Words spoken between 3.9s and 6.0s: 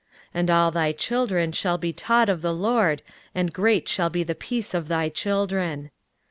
be the peace of thy children.